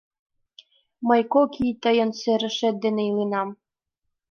Мый 1.07 1.21
кок 1.33 1.51
ий 1.65 1.73
тыйын 1.83 2.11
серышет 2.19 2.75
дене 2.83 3.01
иленам. 3.11 3.49